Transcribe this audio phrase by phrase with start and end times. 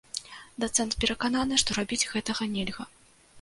[0.63, 2.89] Дацэнт перакананы, што рабіць гэтага нельга.